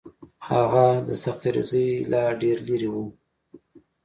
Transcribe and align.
هغه 0.49 0.85
د 1.07 1.09
سختدریځۍ 1.23 1.89
لا 2.11 2.23
ډېر 2.41 2.57
لرې 2.67 2.89
و. 2.93 2.95